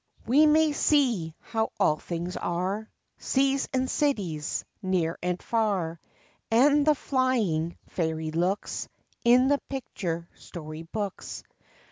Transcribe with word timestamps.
We 0.25 0.47
may 0.47 0.71
see 0.71 1.35
how 1.41 1.69
all 1.79 1.97
things 1.97 2.35
are, 2.35 2.89
Seas 3.19 3.69
and 3.71 3.87
cities, 3.87 4.65
near 4.81 5.15
and 5.21 5.39
far, 5.43 5.99
And 6.49 6.87
the 6.87 6.95
flying 6.95 7.77
fairies' 7.87 8.33
looks, 8.33 8.87
In 9.23 9.47
the 9.47 9.59
picture 9.69 10.27
story 10.33 10.81
books. 10.81 11.43